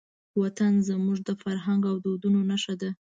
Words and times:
وطن 0.41 0.73
زموږ 0.89 1.17
د 1.27 1.29
فرهنګ 1.41 1.81
او 1.91 1.95
دودونو 2.03 2.39
نښه 2.49 2.75
ده. 2.81 2.89